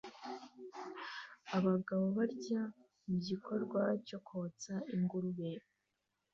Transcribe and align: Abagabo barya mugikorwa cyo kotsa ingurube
Abagabo 1.57 2.05
barya 2.17 2.61
mugikorwa 3.07 3.81
cyo 4.07 4.19
kotsa 4.27 4.73
ingurube 4.95 5.51